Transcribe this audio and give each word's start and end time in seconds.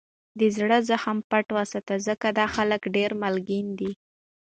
دزړه 0.39 0.77
زخم 0.89 1.17
پټ 1.29 1.45
وساتئ! 1.57 1.97
ځکه 2.07 2.27
دا 2.39 2.45
خلک 2.55 2.81
دېر 2.95 3.11
مالګین 3.21 3.67
دي. 3.79 3.91